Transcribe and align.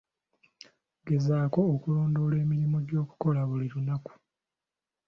Gezaako 1.07 1.59
okulondoola 1.73 2.35
emirimu 2.43 2.77
gy'okola 2.87 3.41
buli 3.49 3.67
lunaku. 3.73 4.13